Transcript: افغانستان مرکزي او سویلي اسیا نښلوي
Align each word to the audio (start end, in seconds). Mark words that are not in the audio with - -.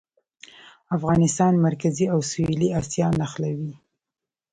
افغانستان 0.97 1.53
مرکزي 1.67 2.05
او 2.13 2.19
سویلي 2.31 2.69
اسیا 2.79 3.07
نښلوي 3.19 3.73